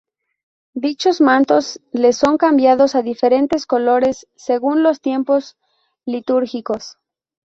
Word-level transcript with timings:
Dichos 0.73 1.21
mantos 1.21 1.79
les 1.91 2.17
son 2.17 2.39
cambiados 2.39 2.95
a 2.95 3.03
diferentes 3.03 3.67
colores 3.67 4.27
según 4.35 4.81
los 4.81 4.99
tiempos 4.99 5.57
litúrgicos. 6.07 6.97